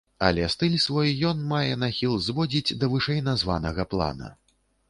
Але 0.27 0.45
стыль 0.53 0.77
свой 0.85 1.11
ён 1.33 1.43
мае 1.51 1.73
нахіл 1.83 2.17
зводзіць 2.29 2.75
да 2.85 2.91
вышэйназванага 2.97 3.87
плана. 3.93 4.35